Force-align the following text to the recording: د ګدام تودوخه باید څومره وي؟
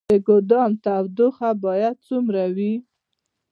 د 0.09 0.11
ګدام 0.27 0.71
تودوخه 0.83 1.49
باید 1.65 1.95
څومره 2.07 2.43
وي؟ 2.55 2.73